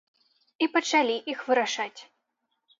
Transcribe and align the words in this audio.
І 0.65 0.69
пачалі 0.77 1.15
іх 1.35 1.45
вырашаць. 1.53 1.97